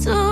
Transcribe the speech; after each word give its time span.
to 0.00 0.23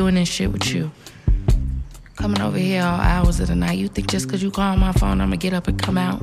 doing 0.00 0.14
this 0.14 0.30
shit 0.30 0.50
with 0.50 0.72
you. 0.72 0.90
Coming 2.16 2.40
over 2.40 2.56
here 2.56 2.80
all 2.80 2.98
hours 2.98 3.38
of 3.38 3.48
the 3.48 3.54
night. 3.54 3.76
You 3.76 3.86
think 3.86 4.08
just 4.08 4.30
cause 4.30 4.42
you 4.42 4.50
call 4.50 4.74
my 4.78 4.92
phone, 4.92 5.20
I'ma 5.20 5.36
get 5.36 5.52
up 5.52 5.68
and 5.68 5.78
come 5.78 5.98
out? 5.98 6.22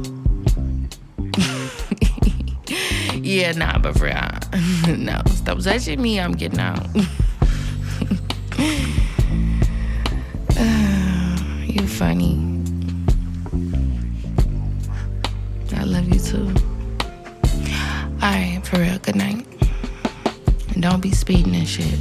yeah, 3.23 3.51
nah, 3.51 3.77
but 3.77 3.95
for 3.95 4.05
real, 4.05 4.95
no. 4.97 5.21
Stop 5.27 5.59
touching 5.59 6.01
me. 6.01 6.19
I'm 6.19 6.31
getting 6.31 6.59
out. 6.59 6.83
you 11.75 11.85
funny. 11.85 12.33
I 15.75 15.83
love 15.83 16.11
you 16.11 16.19
too. 16.19 16.51
Alright, 18.23 18.65
for 18.65 18.79
real, 18.79 18.97
good 18.97 19.17
night. 19.17 19.45
And 20.73 20.81
don't 20.81 20.99
be 20.99 21.11
speeding 21.11 21.53
and 21.53 21.67
shit. 21.67 21.99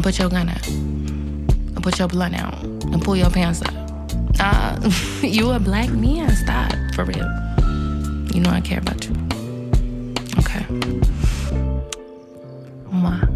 And 0.00 0.04
put 0.06 0.18
your 0.18 0.30
gun 0.30 0.48
out. 0.48 0.66
And 0.66 1.82
put 1.82 1.98
your 1.98 2.08
blunt 2.08 2.34
out. 2.34 2.64
And 2.64 3.02
pull 3.02 3.16
your 3.16 3.28
pants 3.28 3.60
up. 3.60 3.74
Uh, 4.40 4.90
you 5.22 5.50
a 5.50 5.58
black 5.58 5.90
man. 5.90 6.34
Stop, 6.36 6.72
for 6.94 7.04
real. 7.04 7.28
You 8.32 8.40
know 8.40 8.48
I 8.48 8.62
care 8.62 8.78
about 8.78 9.04
you. 9.04 9.12
Okay. 10.38 10.64
Mwah. 12.88 13.28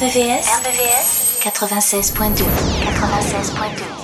RVVS 0.00 0.48
96.2. 1.42 2.44
96.2. 2.94 3.97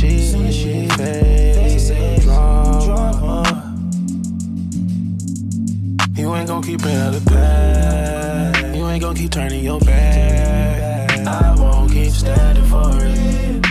she, 0.00 0.18
soon 0.18 0.46
as 0.46 0.56
she 0.56 0.88
faced 0.88 1.92
drama. 2.22 3.76
You 6.16 6.34
ain't 6.34 6.48
gon' 6.48 6.62
keep 6.62 6.80
it 6.80 6.96
out 6.96 7.14
of 7.14 7.24
past. 7.26 8.76
You 8.76 8.88
ain't 8.88 9.02
gon' 9.02 9.14
keep 9.14 9.30
turning 9.30 9.62
your 9.62 9.78
back. 9.80 11.18
I 11.26 11.54
won't 11.58 11.92
keep 11.92 12.12
standing 12.12 12.64
for 12.64 12.92
it. 12.98 13.66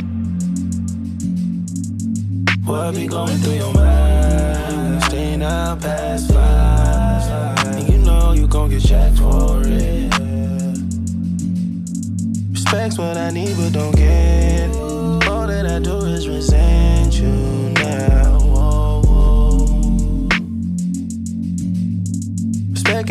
What 2.64 2.94
be 2.94 3.08
going 3.08 3.38
through 3.40 3.54
your 3.54 3.74
mind? 3.74 5.04
Staying 5.06 5.42
out 5.42 5.82
past 5.82 6.32
five. 6.32 7.76
And 7.76 7.90
you 7.90 7.98
know 8.00 8.34
you 8.34 8.46
gon' 8.46 8.70
get 8.70 8.84
checked 8.84 9.18
for 9.18 9.64
it. 9.66 10.14
Respect's 12.52 13.00
what 13.00 13.18
I 13.18 13.32
need, 13.32 13.58
but 13.58 13.74
don't 13.74 13.96
get. 13.96 14.89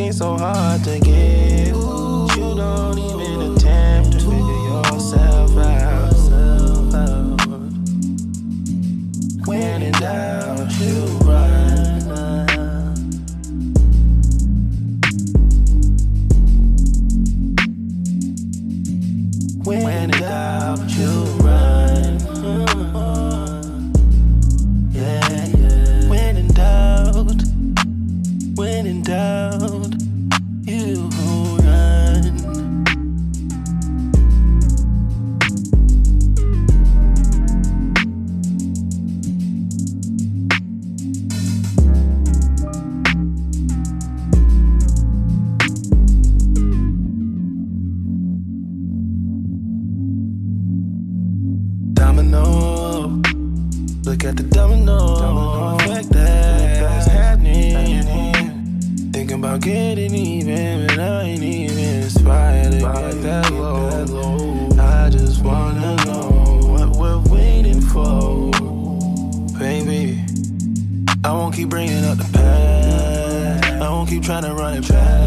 Ain't 0.01 0.15
so 0.15 0.37
hard 0.37 0.85
to 0.85 1.01
get. 1.01 1.69
You 1.75 1.75
don't 1.75 2.99
even 2.99 3.18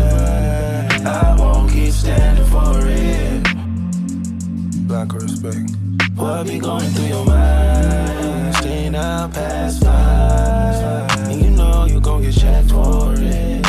it. 0.02 1.06
I 1.06 1.36
won't 1.38 1.72
keep 1.72 1.92
standing 1.92 2.46
for 2.46 2.74
it. 2.86 3.48
Lack 4.90 5.14
of 5.14 5.22
respect. 5.24 5.72
What 6.16 6.48
be 6.48 6.60
going 6.60 6.90
through 6.90 7.08
your 7.08 7.26
mind? 7.26 8.56
Staying 8.58 8.96
out 8.96 9.34
past 9.34 9.84
five. 9.84 11.30
And 11.30 11.42
you 11.42 11.50
know 11.52 11.86
you 11.86 12.00
gon' 12.00 12.22
get 12.22 12.34
checked 12.34 12.72
for 12.72 13.14
it. 13.18 13.66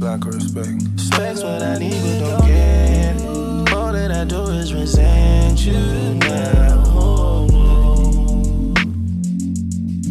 Lack 0.00 0.24
of 0.26 0.34
respect. 0.34 1.00
Specs 1.00 1.42
what 1.42 1.62
I 1.62 1.78
need 1.78 2.00
but 2.02 2.18
don't 2.20 2.46
get. 2.46 3.74
All 3.74 3.92
that 3.92 4.10
I 4.10 4.24
do 4.24 4.42
is 4.46 4.72
resent 4.74 5.64
you 5.64 5.74
now. 6.14 6.84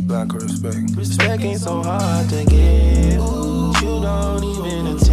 Lack 0.07 0.33
of 0.33 0.43
respect. 0.43 0.95
Respect 0.95 1.43
ain't 1.43 1.59
so 1.59 1.81
hard 1.81 2.29
to 2.29 2.45
get. 2.45 3.42
You 3.83 3.99
don't 4.01 4.43
even 4.45 4.87
attend. 4.87 5.12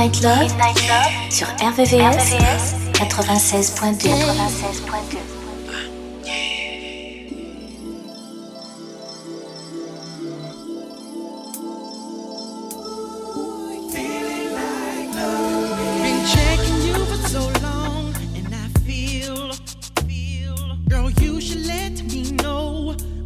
Midnight 0.00 0.22
Love, 0.22 0.40
Midnight 0.40 0.88
Love 0.88 1.12
sur 1.30 1.46
RVVS, 1.60 2.32
RVVS 2.32 2.74
96.2. 2.94 4.08
96.2. 4.08 5.18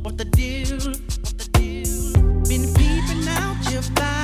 What 0.03 0.19
the 0.19 0.25
deal? 0.25 0.79
Been 2.49 2.65
peeping 2.75 3.29
out 3.29 3.71
your. 3.71 4.24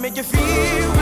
Make 0.00 0.16
you 0.16 0.24
feel 0.24 0.95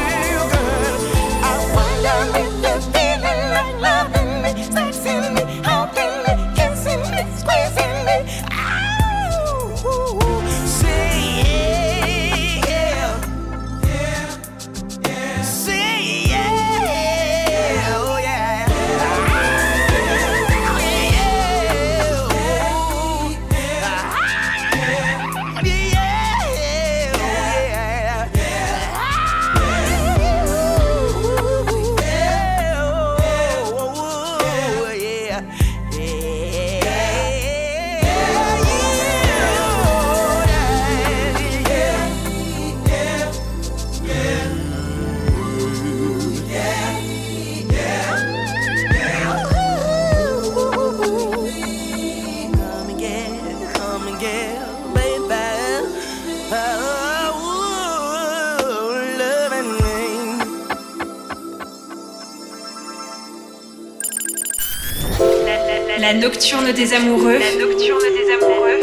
nocturne 66.64 66.72
des 66.72 66.92
amoureux. 66.94 67.38
La 67.38 67.54
nocturne 67.58 68.00
des 68.00 68.30
amoureux. 68.32 68.80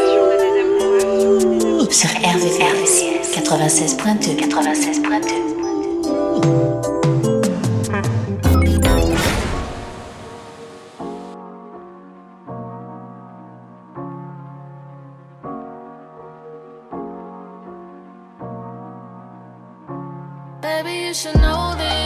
Sur 1.90 2.10
RVVS 2.10 3.02
96.2 3.34 4.36
96.2 4.48 5.52
Baby, 20.60 21.06
you 21.06 21.14
should 21.14 21.36
know 21.36 21.74
this. 21.76 22.01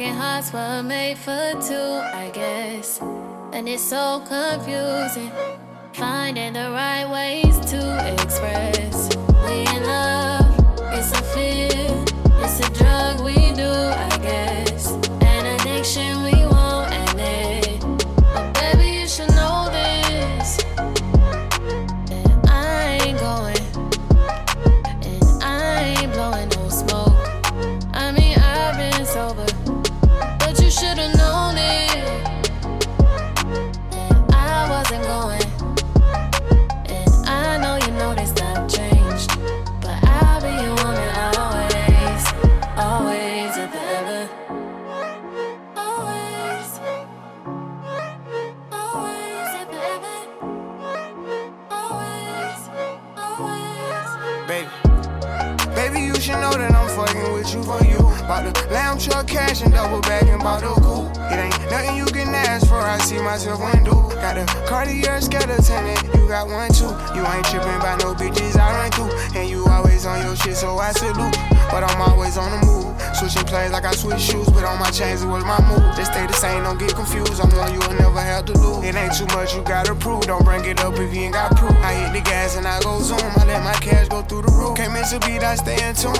Broken 0.00 0.16
hearts 0.16 0.50
were 0.50 0.82
made 0.82 1.18
for 1.18 1.52
two, 1.60 1.74
I 1.74 2.30
guess. 2.32 3.02
And 3.52 3.68
it's 3.68 3.82
so 3.82 4.22
confusing. 4.26 5.30
Finding 5.92 6.54
the 6.54 6.70
right 6.70 7.04
ways 7.04 7.60
to 7.66 8.14
express. 8.14 9.14
We 9.44 9.66
in 9.76 9.84
love, 9.84 10.58
it's 10.94 11.12
a 11.12 11.22
fear. 11.34 11.68
It's 12.42 12.60
a 12.66 12.70
drug 12.72 13.20
we 13.20 13.52
do, 13.52 13.68
I 13.68 14.09
myself 63.30 63.60
undo. 63.62 63.94
Got 64.18 64.34
the 64.34 64.44
Cartier 64.66 65.20
skeleton 65.20 65.86
and 65.86 66.02
you 66.14 66.26
got 66.26 66.48
one 66.48 66.68
too. 66.74 66.90
You 67.14 67.22
ain't 67.22 67.46
tripping 67.46 67.78
by 67.78 67.94
no 68.02 68.12
bitches 68.12 68.58
I 68.58 68.74
run 68.74 68.90
through. 68.90 69.38
And 69.38 69.48
you 69.48 69.64
always 69.66 70.04
on 70.04 70.26
your 70.26 70.34
shit, 70.34 70.56
so 70.56 70.78
I 70.78 70.90
salute. 70.90 71.38
But 71.70 71.84
I'm 71.86 72.02
always 72.02 72.36
on 72.36 72.50
the 72.50 72.66
move. 72.66 72.90
Switching 73.14 73.46
plays 73.46 73.70
like 73.70 73.84
I 73.84 73.92
switch 73.92 74.20
shoes, 74.20 74.48
but 74.48 74.64
on 74.64 74.80
my 74.80 74.90
chains 74.90 75.22
it 75.22 75.28
was 75.28 75.44
my 75.44 75.62
move. 75.70 75.94
They 75.94 76.02
stay 76.02 76.26
the 76.26 76.32
same, 76.32 76.64
don't 76.64 76.78
get 76.78 76.92
confused. 76.96 77.40
I'm 77.40 77.50
one 77.56 77.72
you 77.72 77.78
will 77.78 77.98
never 78.02 78.20
have 78.20 78.46
to 78.46 78.52
lose. 78.58 78.84
It 78.84 78.96
ain't 78.96 79.14
too 79.14 79.26
much 79.26 79.54
you 79.54 79.62
gotta 79.62 79.94
prove. 79.94 80.26
Don't 80.26 80.44
bring 80.44 80.64
it 80.64 80.80
up 80.80 80.94
if 80.94 81.14
you 81.14 81.22
ain't 81.30 81.34
got 81.34 81.56
proof. 81.56 81.76
I 81.86 81.94
hit 81.94 82.12
the 82.12 82.22
gas 82.28 82.56
and 82.56 82.66
I 82.66 82.80
go 82.82 83.00
zoom. 83.00 83.20
I 83.38 83.44
let 83.46 83.62
my 83.62 83.74
cash 83.74 84.08
go 84.08 84.22
through 84.22 84.42
the 84.42 84.52
roof. 84.58 84.76
Can't 84.76 84.92
miss 84.92 85.12
a 85.12 85.20
beat, 85.20 85.44
I 85.44 85.54
stay 85.54 85.78
in 85.86 85.94
tune. 85.94 86.18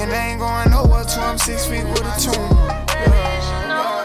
And 0.00 0.12
I 0.12 0.36
ain't 0.36 0.40
going 0.40 0.68
nowhere 0.70 1.04
till 1.04 1.22
I'm 1.22 1.38
six 1.38 1.64
feet 1.64 1.84
with 1.84 2.04
a 2.04 2.14
tune. 2.20 2.36
Yeah, 2.92 4.04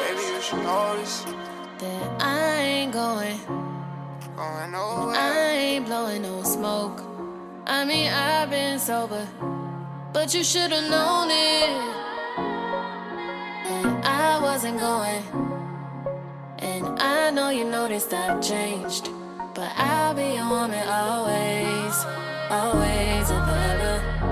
Baby, 0.00 0.24
you 0.32 0.40
should 0.40 0.62
know 0.62 0.96
this. 0.96 1.41
That 2.92 2.98
I 2.98 3.24
ain't 3.24 3.46
going, 3.46 4.36
Going 4.36 4.72
nowhere. 4.72 5.16
I 5.16 5.50
ain't 5.50 5.86
blowing 5.86 6.22
no 6.22 6.42
smoke. 6.42 7.00
I 7.66 7.84
mean, 7.84 8.12
I've 8.12 8.50
been 8.50 8.78
sober, 8.78 9.26
but 10.12 10.34
you 10.34 10.44
should've 10.44 10.90
known 10.90 11.30
it. 11.30 11.70
That 13.64 14.04
I 14.04 14.38
wasn't 14.42 14.78
going, 14.78 15.22
and 16.58 16.84
I 17.00 17.30
know 17.30 17.48
you 17.50 17.64
noticed 17.64 18.12
I've 18.12 18.42
changed, 18.42 19.08
but 19.54 19.72
I'll 19.76 20.14
be 20.14 20.34
your 20.34 20.48
woman 20.48 20.86
always, 20.88 21.94
always 22.50 23.30
and 23.30 23.50
ever. 23.70 24.31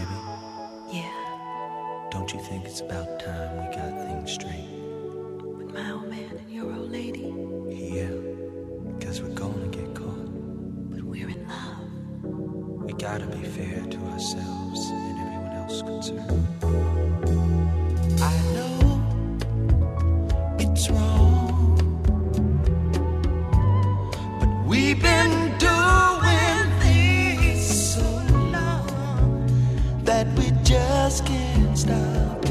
RVVS, 31.11 32.50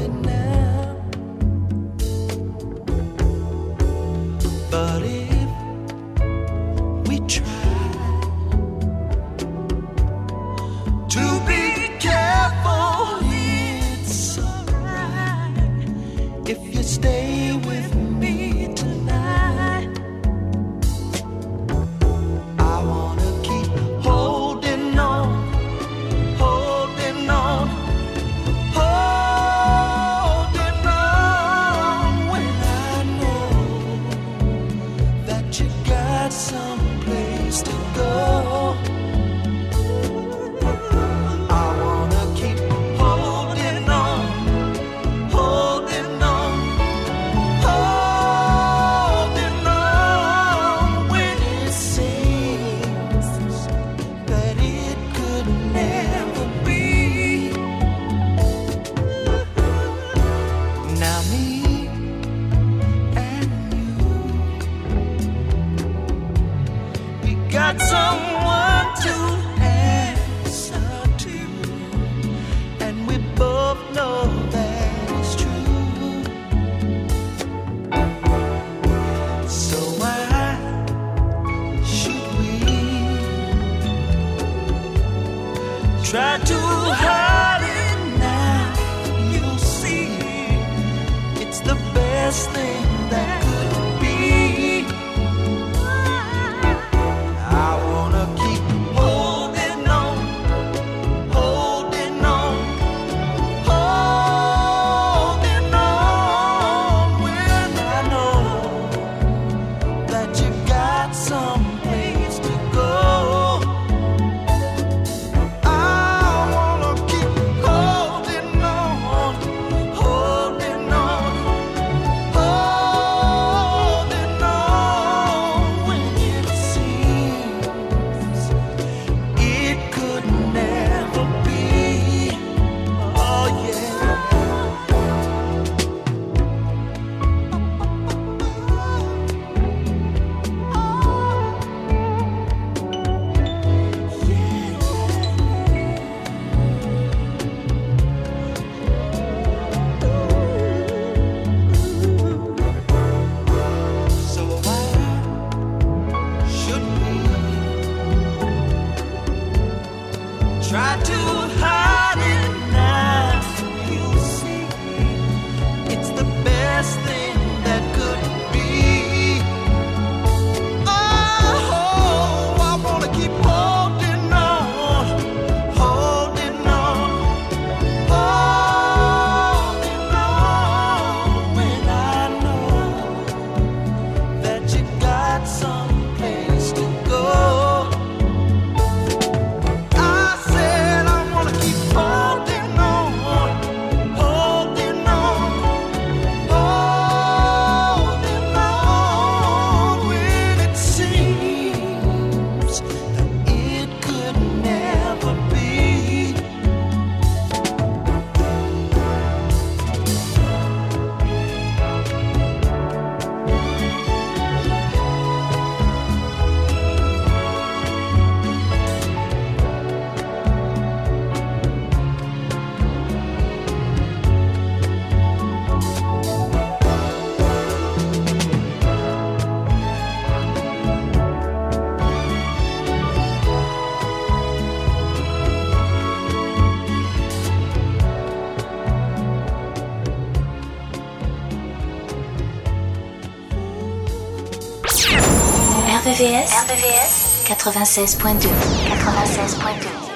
RVVS 246.21 247.41
96.2 247.45 248.49
96.2 248.85 250.10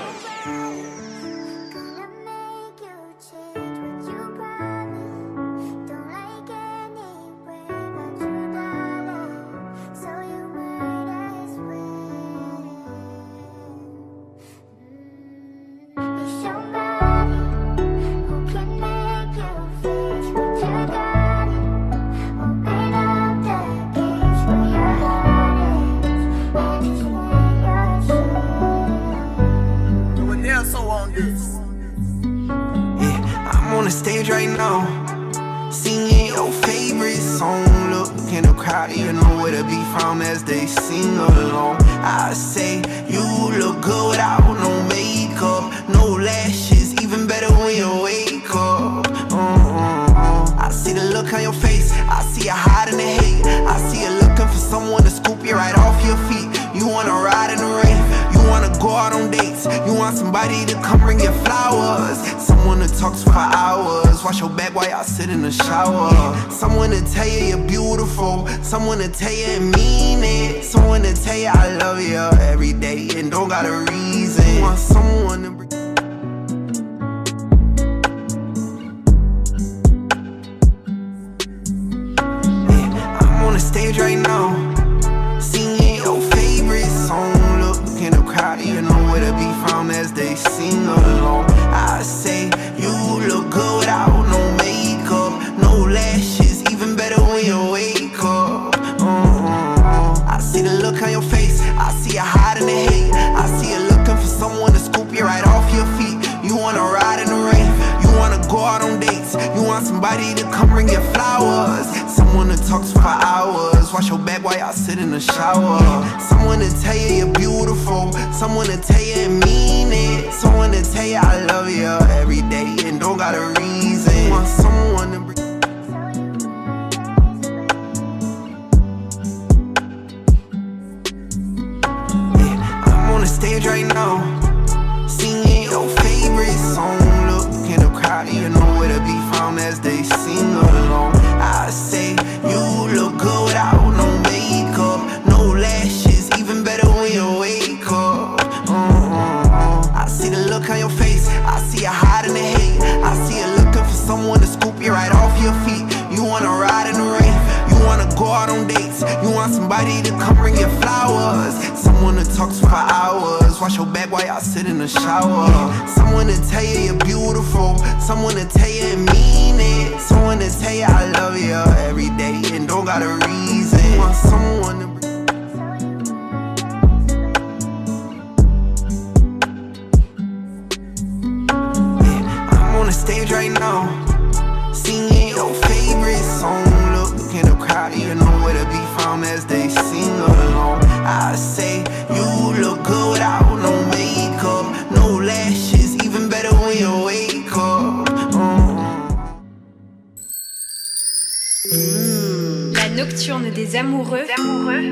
des 203.56 203.78
amoureux, 203.78 204.26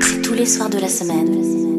c'est 0.00 0.22
tous 0.22 0.32
les 0.32 0.46
soirs 0.46 0.70
de 0.70 0.78
la 0.78 0.88
semaine, 0.88 1.78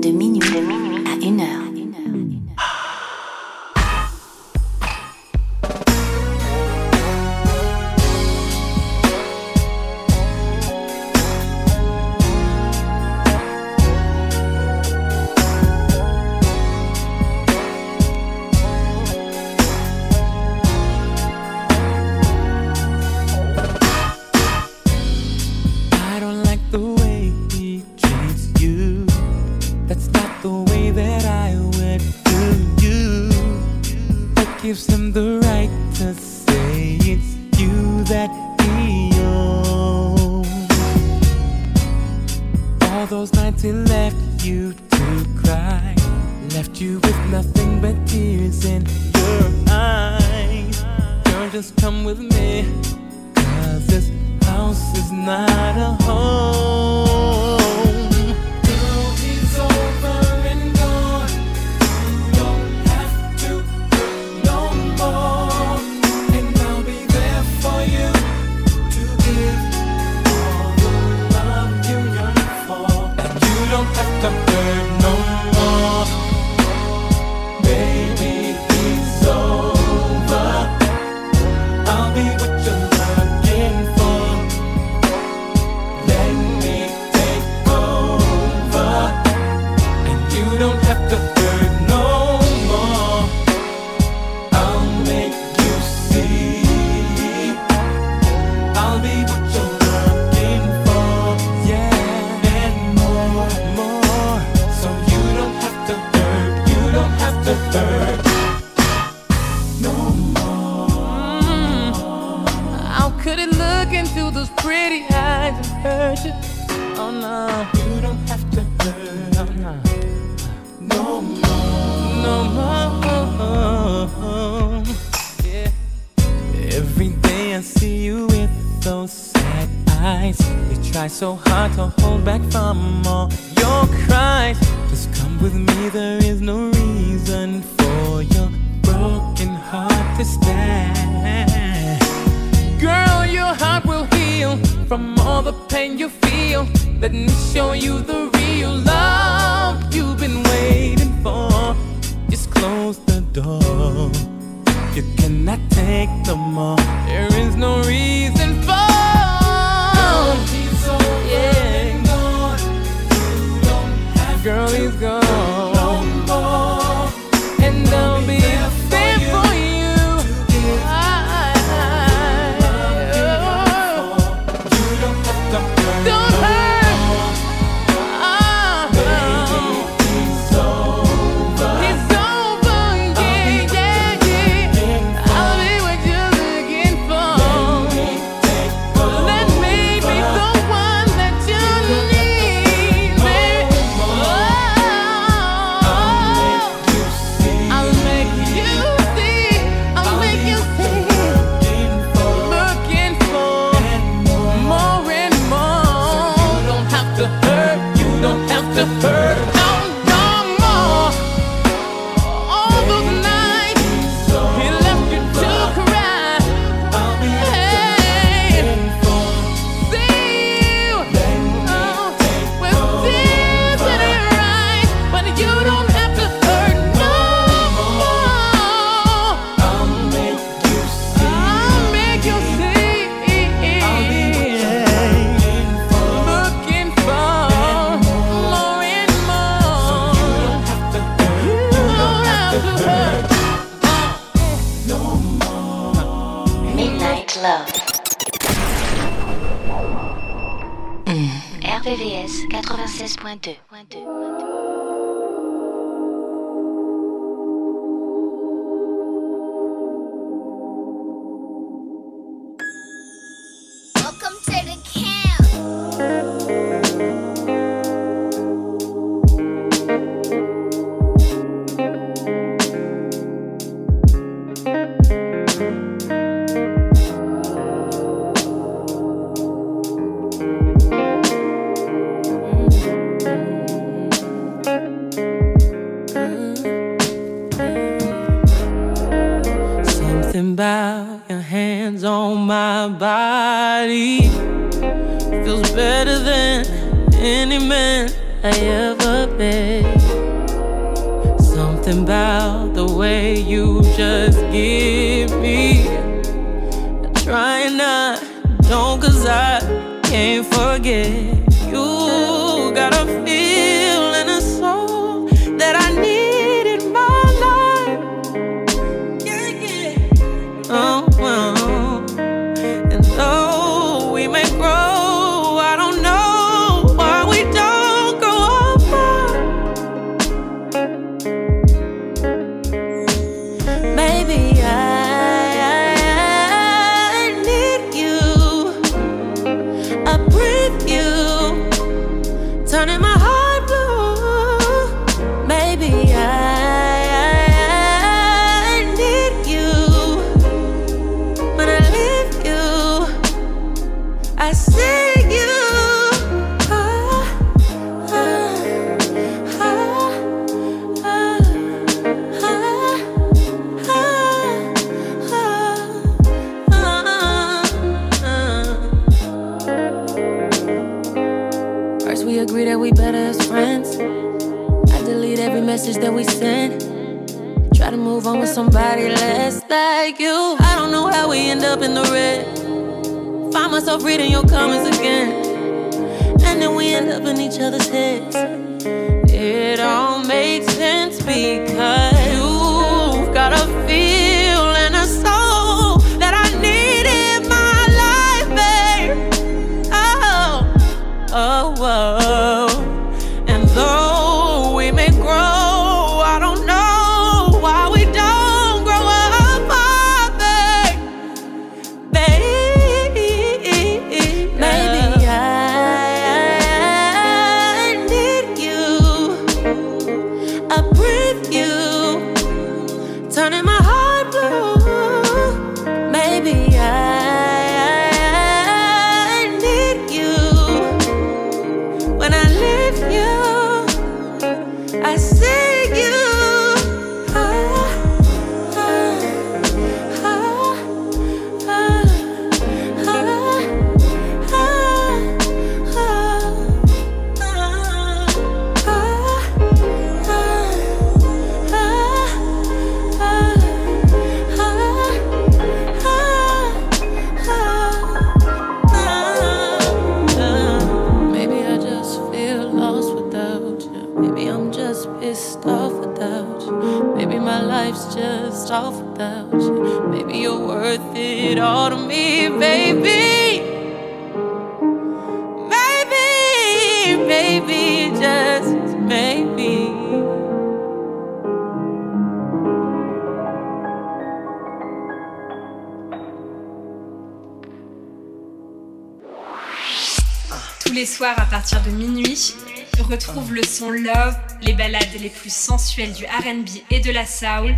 retrouve 493.16 493.54
le 493.54 493.64
son 493.64 493.92
Love, 493.92 494.36
les 494.62 494.74
balades 494.74 495.08
les 495.22 495.30
plus 495.30 495.54
sensuelles 495.54 496.12
du 496.12 496.26
RB 496.26 496.68
et 496.92 497.00
de 497.00 497.12
la 497.12 497.26
soul 497.26 497.74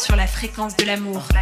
sur 0.00 0.14
la 0.14 0.28
fréquence 0.28 0.76
de 0.76 0.84
l'amour. 0.84 1.22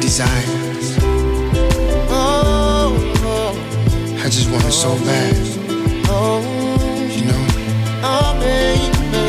Desire. 0.00 0.26
Oh. 2.10 2.94
I 4.18 4.30
just 4.30 4.50
want 4.50 4.64
it 4.64 4.72
so. 4.72 5.57
You 6.08 7.24
know? 7.26 7.44
Oh, 8.02 8.32
baby. 8.40 9.28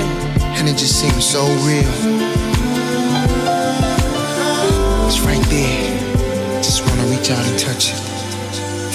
And 0.58 0.70
it 0.70 0.78
just 0.78 0.98
seems 1.02 1.26
so 1.26 1.44
real. 1.68 1.94
It's 5.08 5.20
right 5.20 5.44
there. 5.50 6.62
Just 6.64 6.86
wanna 6.88 7.04
reach 7.12 7.32
out 7.32 7.46
and 7.46 7.60
touch 7.60 7.92
it 7.92 8.00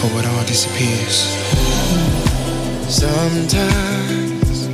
before 0.00 0.20
it 0.20 0.26
all 0.26 0.44
disappears. 0.46 1.28
Sometimes 2.88 4.68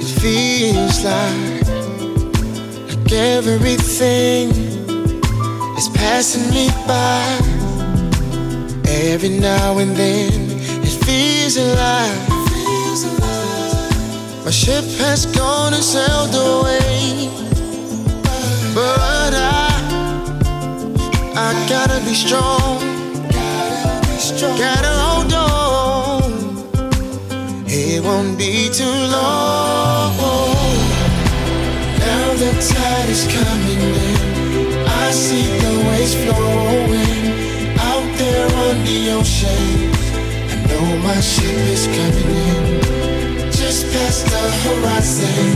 it 0.00 0.20
feels 0.20 1.02
like, 1.02 1.66
like 2.90 3.12
everything 3.12 4.50
is 5.76 5.88
passing 5.88 6.48
me 6.54 6.68
by. 6.86 7.40
Every 8.86 9.30
now 9.30 9.78
and 9.78 9.96
then 9.96 10.53
feels 11.04 11.56
alive. 11.56 12.28
My 14.44 14.50
ship 14.50 14.84
has 14.98 15.26
gone 15.26 15.74
and 15.74 15.82
sailed 15.82 16.34
away, 16.34 17.28
but 18.74 19.32
I, 19.34 19.70
I 21.36 21.66
gotta 21.68 22.00
be 22.04 22.14
strong. 22.14 22.94
Gotta 24.58 24.88
hold 24.88 25.32
on. 25.32 26.32
It 27.66 28.04
won't 28.04 28.36
be 28.36 28.68
too 28.70 28.84
long. 28.84 30.12
Now 31.98 32.34
the 32.34 32.52
tide 32.68 33.08
is 33.08 33.24
coming 33.26 33.80
in. 33.80 34.86
I 34.86 35.10
see 35.10 35.48
the 35.58 35.74
waves 35.88 36.14
flowing 36.14 37.24
out 37.78 38.18
there 38.18 38.48
on 38.66 38.84
the 38.84 39.10
ocean. 39.18 39.93
My 41.04 41.20
ship 41.20 41.44
is 41.68 41.86
coming 41.86 42.30
in. 42.48 42.80
Just 43.52 43.84
past 43.92 44.24
the 44.24 44.44
horizon. 44.64 45.54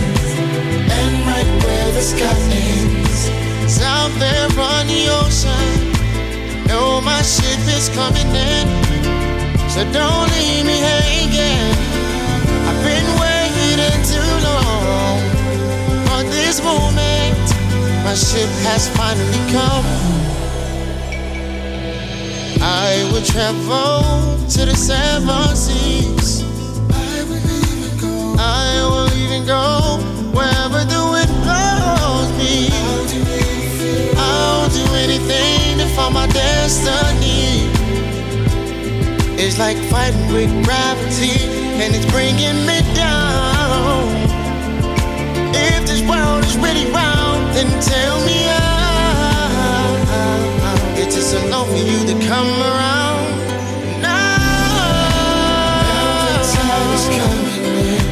And 0.93 1.15
right 1.27 1.65
where 1.65 1.91
the 1.93 2.03
sky 2.03 2.37
ends. 2.53 3.31
It's 3.65 3.81
out 3.81 4.13
there 4.21 4.45
on 4.61 4.87
the 4.87 5.09
ocean. 5.09 5.89
Know 6.69 7.01
my 7.01 7.23
ship 7.23 7.61
is 7.77 7.89
coming 7.89 8.29
in, 8.29 8.69
so 9.71 9.81
don't 9.91 10.29
leave 10.37 10.67
me 10.67 10.77
hanging. 10.85 11.73
I've 12.69 12.85
been 12.85 13.09
waiting 13.25 14.03
too 14.05 14.33
long 14.45 15.19
for 16.09 16.23
this 16.29 16.63
moment. 16.63 17.47
My 18.05 18.15
ship 18.15 18.51
has 18.69 18.89
finally 18.91 19.41
come. 19.51 20.28
I 22.71 23.09
will 23.11 23.23
travel 23.23 24.37
to 24.47 24.61
the 24.67 24.77
seven 24.77 25.57
seas. 25.57 26.43
I 26.93 27.25
will 27.25 27.41
even 27.65 27.97
go. 27.97 28.37
I 28.39 28.85
will 28.93 29.11
even 29.25 29.47
go 29.47 29.97
wherever 30.37 30.85
the 30.85 31.01
wind 31.13 31.33
blows 31.45 32.31
me. 32.37 32.69
I'll 34.21 34.69
do 34.69 34.85
anything 35.01 35.79
to 35.79 35.87
find 35.97 36.13
my 36.13 36.27
destiny. 36.27 37.73
It's 39.41 39.59
like 39.59 39.79
fighting 39.89 40.29
with 40.35 40.53
gravity, 40.67 41.41
and 41.81 41.97
it's 41.97 42.05
bringing 42.13 42.67
me 42.69 42.85
down. 42.95 44.13
If 45.57 45.87
this 45.87 46.03
world 46.03 46.45
is 46.45 46.55
really 46.59 46.85
round, 46.93 47.41
then 47.55 47.69
tell 47.81 48.21
me 48.27 48.43
how. 48.45 48.78
It's 51.21 51.33
enough 51.33 51.67
for 51.67 51.75
you 51.75 52.07
to 52.07 52.15
come 52.29 52.47
around. 52.63 53.27
Now, 54.01 54.39
the 56.39 56.55
is 56.95 57.07
coming 57.19 57.65
in. 57.91 58.07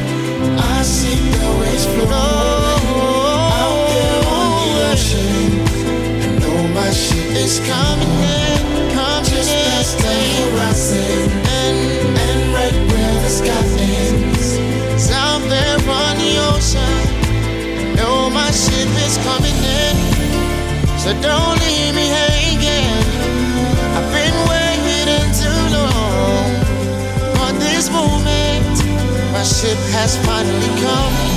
I 0.59 0.83
see 0.83 1.15
the 1.15 1.49
waves 1.57 1.85
flow 1.85 2.11
out 3.63 3.79
there 3.87 4.23
on 4.27 4.49
the 4.59 4.71
ocean. 4.91 5.47
I 6.19 6.35
know 6.41 6.59
my 6.75 6.89
ship 6.91 7.31
is 7.31 7.55
coming 7.63 8.13
in, 8.43 8.59
Just. 9.23 9.55
Past 9.55 9.93
the 10.03 10.15
horizon, 10.35 11.31
and 11.63 11.79
and 12.25 12.41
right 12.53 12.77
where 12.91 13.15
the 13.23 13.29
sky 13.29 13.63
ends, 14.03 14.47
it's 14.91 15.09
out 15.11 15.43
there 15.47 15.79
on 15.79 16.13
the 16.19 16.31
ocean. 16.51 16.99
I 17.79 17.95
know 17.95 18.29
my 18.29 18.51
ship 18.51 18.91
is 19.07 19.15
coming 19.23 19.55
in, 19.79 19.95
so 20.99 21.09
don't 21.21 21.66
ship 29.57 29.77
has 29.89 30.17
finally 30.23 30.67
come. 30.81 31.36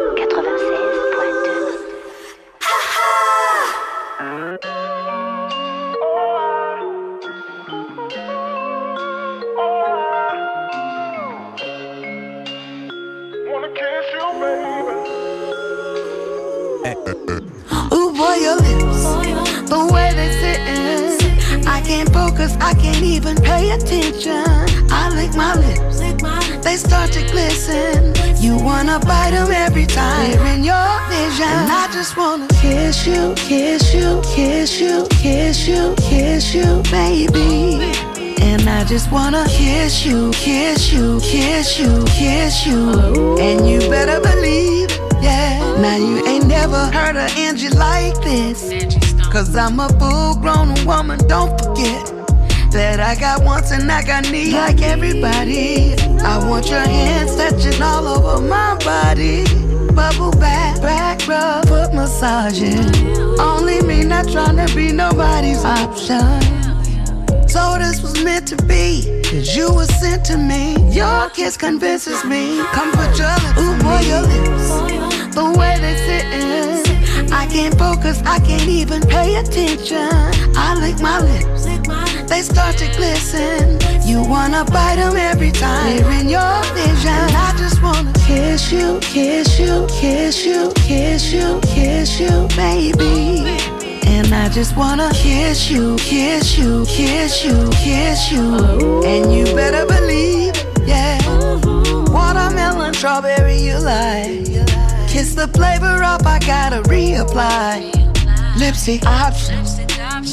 kiss 39.91 40.05
you, 40.05 40.31
kiss 40.31 40.93
you, 40.93 41.19
kiss 41.19 41.77
you, 41.77 42.05
kiss 42.05 42.65
you. 42.65 43.37
And 43.39 43.67
you 43.67 43.79
better 43.89 44.21
believe, 44.21 44.89
yeah. 45.21 45.59
Now 45.81 45.97
you 45.97 46.25
ain't 46.25 46.47
never 46.47 46.85
heard 46.91 47.17
of 47.17 47.29
Angie 47.37 47.69
like 47.69 48.15
this. 48.23 48.71
Cause 49.29 49.53
I'm 49.53 49.81
a 49.81 49.89
full 49.99 50.35
grown 50.35 50.73
woman, 50.85 51.19
don't 51.27 51.59
forget 51.59 52.05
that 52.71 53.01
I 53.01 53.19
got 53.19 53.43
wants 53.43 53.71
and 53.71 53.91
I 53.91 54.01
got 54.03 54.31
needs 54.31 54.53
like 54.53 54.81
everybody. 54.81 55.93
I 56.23 56.37
want 56.47 56.69
your 56.69 56.79
hands 56.79 57.35
touching 57.35 57.81
all 57.81 58.07
over 58.07 58.41
my 58.47 58.77
body. 58.85 59.43
Bubble 59.93 60.31
bath, 60.31 60.81
back 60.81 61.27
rub, 61.27 61.67
foot 61.67 61.93
massaging. 61.93 62.79
Only 63.37 63.81
me, 63.81 64.05
not 64.05 64.29
trying 64.29 64.65
to 64.65 64.73
be 64.73 64.93
nobody's 64.93 65.65
option. 65.65 66.61
So 67.49 67.77
this 67.77 68.01
was 68.01 68.10
sent 70.01 70.25
to 70.25 70.37
me. 70.37 70.75
Your 70.91 71.29
kiss 71.29 71.55
convinces 71.57 72.25
me. 72.25 72.57
Come 72.75 72.91
put 72.91 73.11
your 73.21 73.35
lips 73.43 73.61
Ooh, 73.61 73.75
boy, 73.85 74.01
your 74.11 74.23
lips. 74.33 74.67
The 75.35 75.45
way 75.57 75.73
they 75.83 75.95
sitting. 76.07 77.31
I 77.31 77.45
can't 77.45 77.77
focus, 77.77 78.21
I 78.25 78.39
can't 78.39 78.67
even 78.67 79.01
pay 79.01 79.35
attention. 79.35 80.09
I 80.55 80.75
lick 80.83 80.99
my 80.99 81.19
lips 81.19 81.61
they 82.31 82.41
start 82.41 82.77
to 82.77 82.87
glisten. 82.95 83.77
You 84.07 84.23
wanna 84.23 84.63
bite 84.63 84.95
them 84.95 85.15
every 85.17 85.51
time 85.51 85.97
they're 85.97 86.11
in 86.19 86.29
your 86.29 86.63
vision. 86.73 87.09
And 87.09 87.35
I 87.35 87.53
just 87.57 87.81
wanna 87.83 88.13
kiss 88.25 88.71
you, 88.71 88.99
kiss 89.01 89.59
you, 89.59 89.85
kiss 89.89 90.45
you, 90.45 90.71
kiss 90.75 91.33
you, 91.33 91.59
kiss 91.61 92.19
you, 92.19 92.47
baby. 92.55 93.70
And 94.13 94.33
I 94.33 94.49
just 94.49 94.75
wanna 94.75 95.09
kiss 95.13 95.71
you, 95.71 95.95
kiss 95.95 96.57
you, 96.57 96.85
kiss 96.85 97.43
you, 97.45 97.69
kiss 97.71 98.31
you. 98.31 99.03
And 99.05 99.33
you 99.33 99.45
better 99.55 99.85
believe, 99.85 100.53
yeah. 100.85 101.17
Watermelon, 102.11 102.93
strawberry, 102.93 103.57
you 103.57 103.79
like. 103.79 104.45
Kiss 105.07 105.33
the 105.33 105.47
flavor 105.53 106.03
up, 106.03 106.25
I 106.25 106.39
gotta 106.39 106.81
reapply. 106.89 107.91
Lipstick 108.59 109.05
options, 109.05 109.79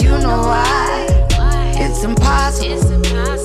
you 0.02 0.10
know 0.10 0.42
why. 0.52 1.06
It's 1.80 2.02
impossible, 2.02 2.78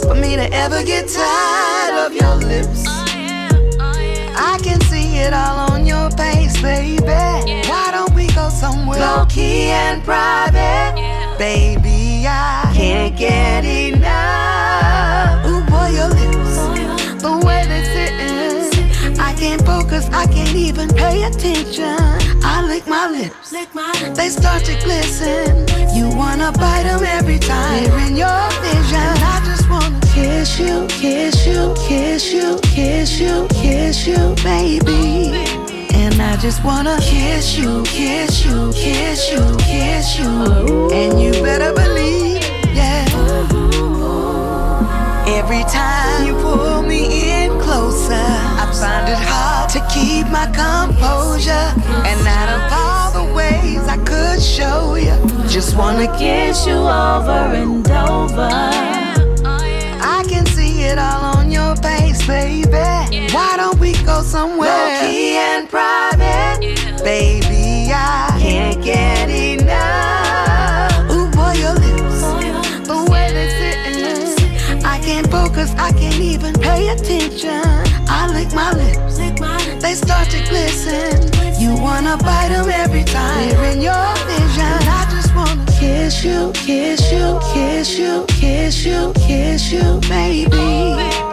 for 0.01 0.15
me 0.15 0.36
to 0.36 0.51
ever 0.51 0.84
get 0.84 1.07
tired 1.07 2.05
of 2.05 2.13
your 2.13 2.36
lips. 2.36 2.86
I 4.36 4.59
can 4.63 4.81
see 4.81 5.17
it 5.17 5.34
all 5.34 5.71
on 5.71 5.72
your 6.04 6.12
face, 6.18 6.62
baby. 6.62 7.06
Why 7.70 7.89
don't 7.91 8.14
we 8.14 8.28
go 8.34 8.49
somewhere 8.49 8.99
low 8.99 9.26
key 9.26 9.70
and 9.70 10.04
private? 10.04 10.95
Baby, 11.38 12.26
I 12.28 12.72
can't 12.76 13.16
get 13.16 13.64
enough. 13.64 15.45
Ooh, 15.47 15.64
boy, 15.72 15.89
your 15.99 16.10
lips, 16.10 16.56
the 17.24 17.32
way 17.45 17.62
they 17.72 17.84
sitting. 17.95 19.20
I 19.20 19.34
can't 19.36 19.62
focus, 19.66 20.10
I 20.12 20.26
can't 20.28 20.56
even 20.56 20.89
pay 20.89 21.24
attention. 21.24 21.97
I 22.43 22.66
lick 22.68 22.86
my 22.86 23.08
lips, 23.10 23.51
they 24.18 24.30
start 24.30 24.66
to 24.66 24.76
glisten. 24.84 25.66
You 25.95 26.10
wanna 26.18 26.51
bite 26.51 26.84
them 26.84 27.04
every 27.04 27.39
time 27.39 27.84
they're 27.84 28.08
in 28.08 28.18
your 28.18 28.43
vision. 28.68 29.12
I 29.34 29.41
just 29.45 29.70
wanna 29.70 30.01
kiss 30.14 30.60
you, 30.60 30.86
kiss 30.89 31.47
you, 31.47 31.74
kiss 31.88 32.34
you, 32.34 32.60
kiss 32.64 33.20
you, 33.22 33.47
kiss 33.62 34.06
you, 34.06 34.36
baby. 34.43 35.43
And 36.04 36.22
I 36.22 36.36
just 36.36 36.62
wanna 36.66 36.97
kiss 36.99 37.58
you, 37.58 37.82
kiss 37.84 38.45
you, 38.45 38.74
kiss 38.74 39.32
you, 39.32 39.39
kiss 39.60 40.20
you. 40.20 40.91
And 40.91 41.22
you 41.22 41.32
better 41.41 41.72
believe, 41.72 42.43
yeah. 42.76 43.06
Every 45.26 45.64
time 45.64 46.28
you 46.28 46.34
pull 46.41 46.82
me 46.82 47.45
in 47.45 47.51
closer, 47.62 48.28
I 48.64 48.66
find 48.82 49.08
it 49.08 49.18
hard 49.18 49.70
to 49.70 49.80
keep 49.95 50.28
my 50.28 50.47
composure. 50.47 51.68
And 52.10 52.20
out 52.28 52.49
of 52.58 52.62
all 52.82 53.10
the 53.20 53.34
ways 53.34 53.88
I 53.88 53.95
could 54.04 54.41
show 54.41 54.95
you, 54.95 55.16
just 55.47 55.78
wanna 55.78 56.08
kiss 56.18 56.68
you 56.68 56.80
over 56.80 57.43
and 57.62 57.89
over. 57.89 58.49
I 60.16 60.26
can 60.28 60.45
see 60.47 60.82
it 60.82 60.97
all 60.99 61.32
on 62.30 62.36
your 62.36 62.67
face, 62.67 62.67
baby. 62.67 63.34
Why 63.34 63.57
don't 63.57 63.80
we 63.80 63.93
go 64.03 64.21
somewhere 64.21 64.69
low 64.69 65.09
key 65.09 65.36
and 65.38 65.69
private, 65.69 66.59
baby? 67.03 67.91
I 67.93 68.38
can't 68.39 68.84
get 68.84 69.30
enough. 69.30 71.11
Ooh, 71.11 71.30
boy, 71.32 71.53
your 71.53 71.74
lips, 71.74 72.21
the 72.88 73.07
way 73.11 73.32
they 73.34 73.49
sitting. 73.49 74.86
I 74.86 74.99
can't 74.99 75.30
focus, 75.30 75.74
I 75.78 75.91
can't 75.93 76.19
even 76.19 76.53
pay 76.53 76.89
attention. 76.89 77.61
I 78.07 78.30
lick 78.34 78.53
my 78.53 78.71
lips, 78.74 79.17
they 79.82 79.95
start 79.95 80.30
to 80.30 80.39
glisten. 80.49 81.30
You 81.59 81.76
wanna 81.82 82.17
bite 82.17 82.49
them 82.49 82.69
every 82.69 83.03
time 83.03 83.49
they're 83.49 83.71
in 83.71 83.82
your 83.82 84.15
vision. 84.28 84.78
I 84.89 85.07
just 85.11 85.34
wanna 85.36 85.65
kiss 85.80 86.24
you, 86.24 86.51
kiss 86.53 87.11
you, 87.11 87.39
kiss 87.53 87.97
you, 87.97 88.26
kiss 88.28 88.86
you, 88.86 89.13
kiss 89.15 89.71
you, 89.71 89.99
baby. 90.09 90.49
Oh, 90.53 90.97
and 90.99 91.13
I 91.13 91.32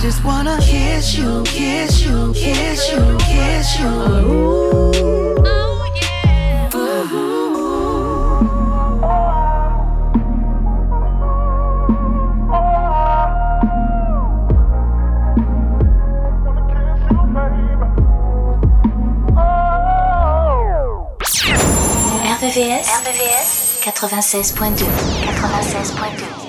just 0.00 0.24
wanna 0.24 0.56
kiss 0.60 1.18
you, 1.18 1.42
kiss 1.44 2.04
you, 2.04 2.32
kiss 2.32 2.92
you, 2.92 3.16
kiss 3.18 3.80
you. 3.80 3.86
Ooh. 3.86 4.68
RVVS, 22.38 22.86
RVVS 22.86 23.82
96.2 23.82 24.86
96.2 25.26 26.47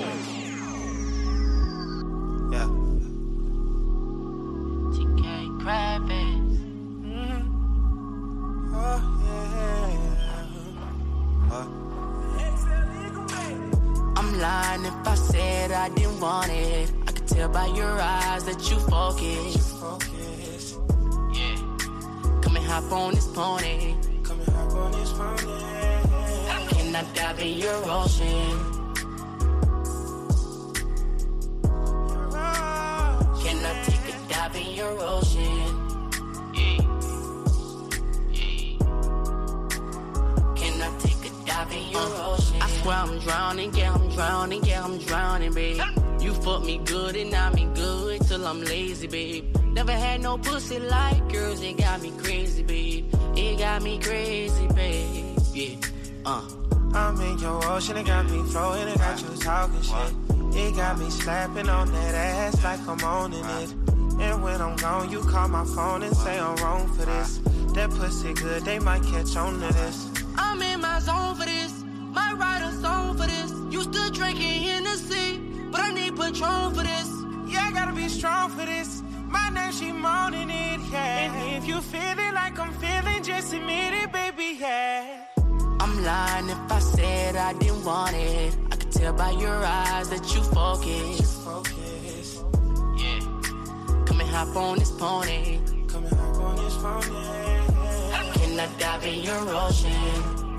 this 94.80 94.92
pony. 94.92 95.60
Come 95.88 96.06
and 96.06 96.16
hop 96.16 96.36
on 96.38 96.56
this 96.56 96.76
phone, 96.78 97.04
yeah. 97.14 98.34
Can 98.34 98.60
I 98.60 98.68
dive 98.80 99.06
in 99.06 99.24
your 99.24 99.44
ocean? 99.50 100.50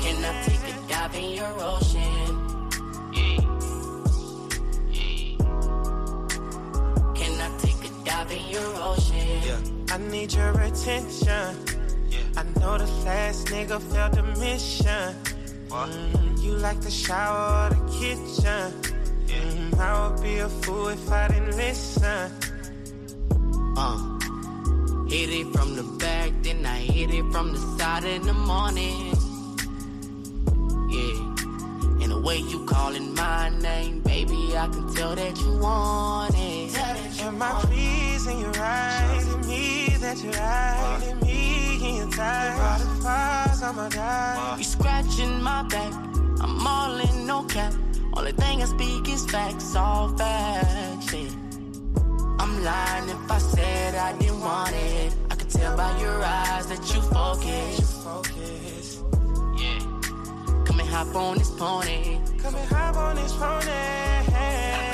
Can 0.00 0.18
I 0.24 0.32
take 0.46 0.64
a 0.70 0.88
dive 0.88 1.14
in 1.16 1.30
your 1.40 1.54
ocean? 1.72 2.24
Yeah. 3.12 3.40
Yeah. 4.92 5.36
Can 7.18 7.34
I 7.40 7.48
take 7.58 7.82
a 7.84 8.04
dive 8.04 8.30
in 8.30 8.44
your 8.50 8.70
ocean? 8.76 9.26
Yeah. 9.42 9.94
I 9.94 9.98
need 9.98 10.32
your 10.32 10.52
attention. 10.60 11.56
Yeah. 12.10 12.20
I 12.36 12.42
know 12.60 12.78
the 12.78 12.86
last 13.04 13.46
nigga 13.48 13.80
failed 13.90 14.12
the 14.14 14.22
mission. 14.38 15.14
Mm, 15.68 16.42
you 16.42 16.52
like 16.52 16.80
the 16.80 16.90
shower 16.90 17.66
or 17.66 17.74
the 17.74 17.80
kitchen. 17.98 18.93
I 19.84 20.08
would 20.08 20.22
be 20.22 20.38
a 20.38 20.48
fool 20.48 20.88
if 20.88 21.12
I 21.12 21.28
didn't 21.28 21.56
listen. 21.56 22.32
Uh. 23.76 24.14
Hit 25.08 25.30
it 25.30 25.52
from 25.52 25.76
the 25.76 25.82
back, 25.98 26.32
then 26.42 26.64
I 26.64 26.78
hit 26.78 27.10
it 27.10 27.26
from 27.30 27.52
the 27.52 27.58
side 27.76 28.04
in 28.04 28.22
the 28.22 28.32
morning. 28.32 29.12
Yeah. 30.88 32.02
And 32.02 32.10
the 32.10 32.20
way 32.20 32.38
you 32.38 32.64
calling 32.64 33.14
my 33.14 33.50
name, 33.60 34.00
baby, 34.00 34.56
I 34.56 34.66
can 34.68 34.92
tell 34.94 35.14
that 35.14 35.38
you 35.38 35.58
want 35.58 36.34
it. 36.34 36.76
Am 37.22 37.42
I 37.42 37.50
pleasing 37.64 38.40
you 38.40 38.50
right? 38.52 39.20
To 39.28 39.36
me 39.46 39.96
that 39.98 40.16
you're 40.22 40.32
right. 40.32 41.00
To 41.04 41.14
me 41.26 42.00
in 42.00 42.10
time. 42.10 42.56
Butterflies, 42.58 43.62
I'ma 43.62 43.88
die. 43.90 44.54
You 44.58 44.64
scratching 44.64 45.42
my 45.42 45.62
back, 45.64 45.92
I'm 46.40 46.66
all 46.66 46.98
in 46.98 47.26
no 47.26 47.44
cap. 47.44 47.74
Only 48.16 48.32
thing 48.32 48.62
I 48.62 48.66
speak 48.66 49.08
is 49.08 49.26
facts, 49.26 49.74
all 49.74 50.08
facts. 50.16 51.12
Yeah. 51.12 51.28
I'm 52.38 52.62
lying 52.62 53.08
if 53.08 53.30
I 53.30 53.38
said 53.38 53.94
I 53.94 54.16
didn't 54.18 54.40
want 54.40 54.72
it. 54.72 55.14
I 55.30 55.34
could 55.34 55.50
tell 55.50 55.76
by 55.76 55.98
your 56.00 56.22
eyes 56.22 56.66
that 56.68 56.94
you 56.94 57.00
focus. 57.02 58.02
Yeah. 59.58 59.78
Come 60.64 60.80
and 60.80 60.88
hop 60.88 61.14
on 61.16 61.38
this 61.38 61.50
pony. 61.50 62.20
Come 62.38 62.54
and 62.54 62.68
hop 62.68 62.96
on 62.96 63.16
this 63.16 63.32
phone. 63.34 64.93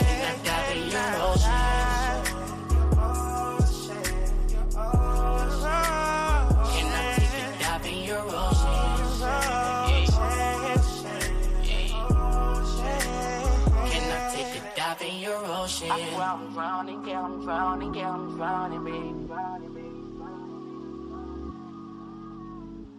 I'm 16.31 16.53
drowning, 16.53 17.03
girl, 17.03 17.25
I'm 17.25 17.43
drowning, 17.43 17.91
girl, 17.91 18.13
I'm 18.13 18.37
drowning, 18.37 18.85
baby. 18.85 19.33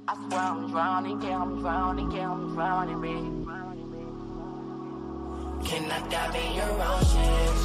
I 0.05 0.15
swear 0.27 0.39
I'm 0.41 0.69
drowning, 0.69 1.19
girl, 1.19 1.41
I'm 1.41 1.61
drowning, 1.61 2.09
girl, 2.09 2.31
I'm 2.33 2.53
drowning, 2.53 2.99
baby. 2.99 3.29
Can 5.65 5.91
I 5.91 6.09
dive 6.09 6.35
in 6.35 6.55
your 6.55 6.75
ocean? 6.91 7.61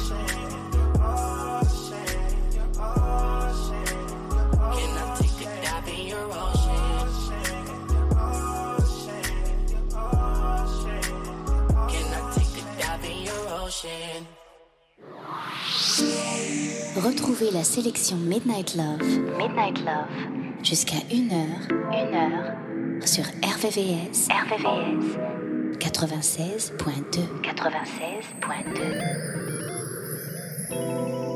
Can 4.71 4.91
I 4.97 5.15
take 5.19 5.41
a 5.41 5.49
dive 5.65 5.89
in 5.89 6.07
your 6.07 6.27
ocean? 6.31 7.07
Can 11.91 12.07
I 12.13 12.17
take 12.35 12.55
a 12.55 13.07
in 13.11 13.17
your 13.25 13.43
ocean? 13.49 14.46
Retrouvez 16.97 17.51
la 17.51 17.63
sélection 17.63 18.17
Midnight 18.17 18.75
Love, 18.75 19.03
jusqu'à 20.63 20.97
1h, 21.11 21.67
1h, 21.91 23.05
sur 23.05 23.23
RVVS, 23.23 24.27
RVVS, 24.31 25.17
96.2, 25.77 27.21
96.2. 30.71 31.26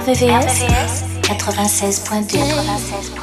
RVVS 0.00 1.04
96.2 1.22 2.38
96 2.64 3.19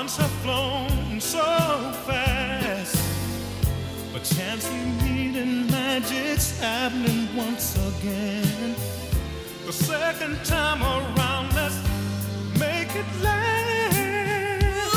Months 0.00 0.16
have 0.16 0.30
flown 0.40 1.20
so 1.20 1.44
fast. 2.06 2.96
But 4.14 4.24
chance 4.24 4.66
we 4.70 4.78
meet 5.04 5.36
and 5.36 5.70
magic's 5.70 6.58
happening 6.58 7.28
once 7.36 7.76
again. 7.76 8.74
The 9.66 9.72
second 9.74 10.42
time 10.42 10.80
around, 10.82 11.54
let's 11.54 11.76
make 12.58 12.88
it 12.96 13.04
last. 13.22 14.94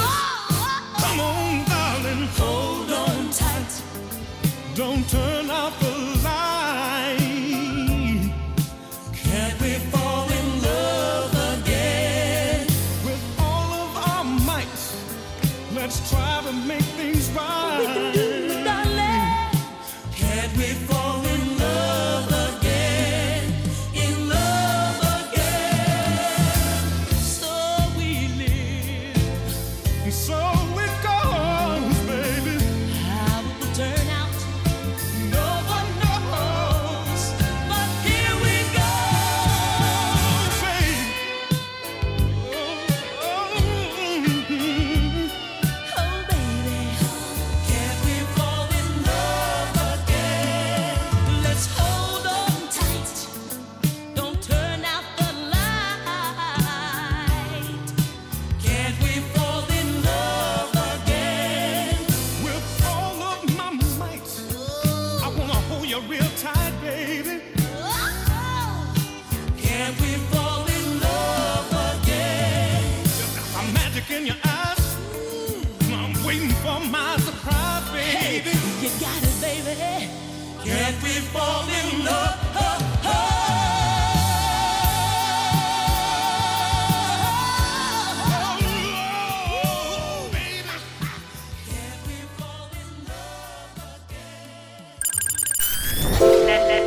Come 1.04 1.20
on, 1.20 1.66
darling, 1.66 2.28
hold 2.40 2.90
on 2.90 3.30
tight. 3.32 3.74
Don't 4.74 5.06
turn 5.10 5.52
out 5.52 5.78
the 5.82 5.93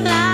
light. 0.00 0.31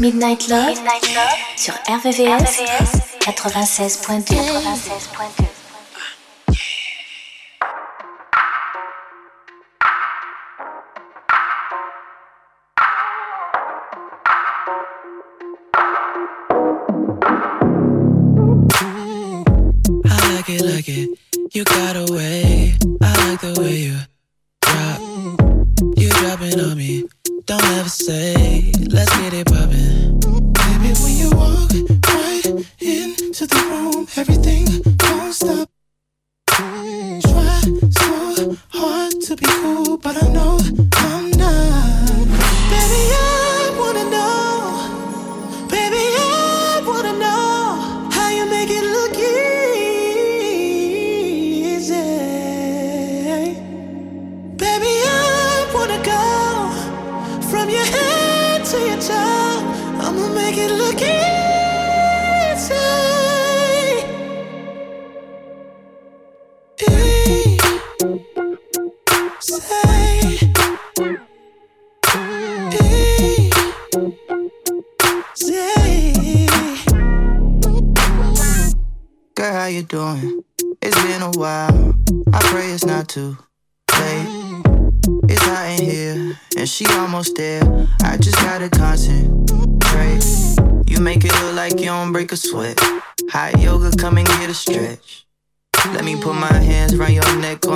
Midnight 0.00 0.48
Love, 0.48 0.66
Midnight 0.68 1.12
Love 1.12 1.36
sur 1.56 1.74
RVVS, 1.88 2.60
RVVS 2.60 3.18
96.2. 3.18 4.36
96.2. 4.36 5.58
You 21.54 21.64
gotta 21.64 22.07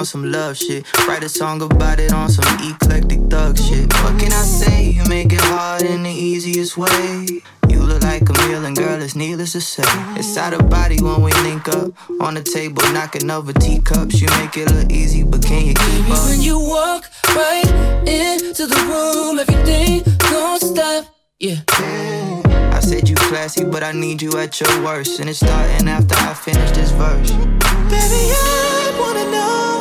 on 0.02 0.06
some 0.06 0.32
love 0.32 0.56
shit. 0.56 0.84
Write 1.06 1.22
a 1.22 1.28
song 1.28 1.62
about 1.62 2.00
it 2.00 2.12
on 2.12 2.28
some 2.28 2.44
eclectic 2.68 3.20
thug 3.30 3.56
shit. 3.56 3.86
What 4.02 4.18
can 4.18 4.32
I 4.32 4.42
say? 4.60 4.90
You 4.90 5.04
make 5.08 5.32
it 5.32 5.40
hard 5.40 5.82
in 5.82 6.02
the 6.02 6.10
easiest 6.10 6.76
way. 6.76 7.26
You 7.68 7.80
look 7.80 8.02
like 8.02 8.28
a 8.28 8.32
meal, 8.42 8.64
and 8.64 8.76
girl, 8.76 9.00
it's 9.00 9.14
needless 9.14 9.52
to 9.52 9.60
say. 9.60 9.84
It's 10.18 10.36
out 10.36 10.54
of 10.54 10.68
body 10.68 11.00
when 11.00 11.22
we 11.22 11.30
link 11.46 11.68
up. 11.68 11.92
On 12.20 12.34
the 12.34 12.42
table, 12.42 12.82
knocking 12.92 13.30
over 13.30 13.52
teacups. 13.52 14.20
You 14.20 14.26
make 14.40 14.56
it 14.56 14.72
look 14.74 14.90
easy, 14.90 15.22
but 15.22 15.40
can 15.44 15.66
you 15.66 15.74
keep 15.74 16.10
up? 16.10 16.28
When 16.28 16.40
you 16.40 16.58
walk 16.58 17.04
right 17.36 17.70
into 18.04 18.66
the 18.66 18.80
room, 18.90 19.38
everything 19.38 20.02
gon' 20.18 20.58
stop. 20.58 21.14
Yeah. 21.38 21.60
I 22.76 22.80
said 22.80 23.08
you 23.08 23.14
classy, 23.14 23.64
but 23.64 23.84
I 23.84 23.92
need 23.92 24.20
you 24.20 24.36
at 24.38 24.60
your 24.60 24.82
worst. 24.82 25.20
And 25.20 25.30
it's 25.30 25.38
starting 25.38 25.86
after 25.88 26.16
I 26.16 26.34
finish 26.34 26.72
this 26.72 26.90
verse. 26.90 27.30
Baby, 27.30 28.22
I 28.34 28.96
wanna 28.98 29.30
know. 29.30 29.71